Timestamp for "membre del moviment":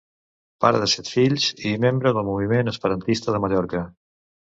1.83-2.73